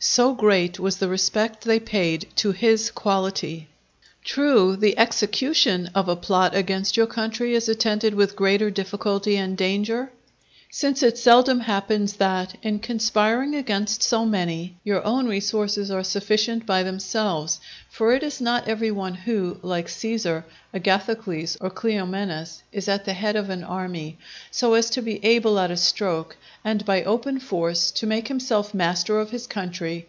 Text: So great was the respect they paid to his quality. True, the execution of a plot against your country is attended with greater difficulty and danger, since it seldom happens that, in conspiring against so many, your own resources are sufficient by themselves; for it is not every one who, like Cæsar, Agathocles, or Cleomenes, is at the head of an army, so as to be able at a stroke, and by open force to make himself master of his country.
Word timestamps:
So 0.00 0.32
great 0.32 0.78
was 0.78 0.98
the 0.98 1.08
respect 1.08 1.64
they 1.64 1.80
paid 1.80 2.28
to 2.36 2.52
his 2.52 2.92
quality. 2.92 3.66
True, 4.22 4.76
the 4.76 4.96
execution 4.96 5.90
of 5.92 6.08
a 6.08 6.14
plot 6.14 6.54
against 6.54 6.96
your 6.96 7.08
country 7.08 7.52
is 7.56 7.68
attended 7.68 8.14
with 8.14 8.36
greater 8.36 8.70
difficulty 8.70 9.36
and 9.36 9.56
danger, 9.56 10.12
since 10.70 11.02
it 11.02 11.16
seldom 11.16 11.60
happens 11.60 12.12
that, 12.14 12.54
in 12.62 12.78
conspiring 12.78 13.54
against 13.54 14.02
so 14.02 14.26
many, 14.26 14.76
your 14.84 15.02
own 15.02 15.26
resources 15.26 15.90
are 15.90 16.04
sufficient 16.04 16.66
by 16.66 16.82
themselves; 16.82 17.58
for 17.90 18.12
it 18.12 18.22
is 18.22 18.38
not 18.38 18.68
every 18.68 18.90
one 18.90 19.14
who, 19.14 19.56
like 19.62 19.86
Cæsar, 19.86 20.44
Agathocles, 20.74 21.56
or 21.58 21.70
Cleomenes, 21.70 22.62
is 22.70 22.86
at 22.86 23.06
the 23.06 23.14
head 23.14 23.34
of 23.34 23.48
an 23.48 23.64
army, 23.64 24.18
so 24.50 24.74
as 24.74 24.90
to 24.90 25.00
be 25.00 25.24
able 25.24 25.58
at 25.58 25.70
a 25.70 25.76
stroke, 25.76 26.36
and 26.62 26.84
by 26.84 27.02
open 27.02 27.40
force 27.40 27.90
to 27.92 28.06
make 28.06 28.28
himself 28.28 28.74
master 28.74 29.18
of 29.18 29.30
his 29.30 29.46
country. 29.46 30.06